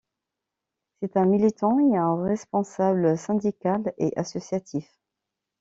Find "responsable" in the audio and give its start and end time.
2.23-3.15